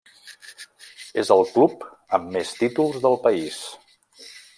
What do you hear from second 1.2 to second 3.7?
És el club amb més títols del país.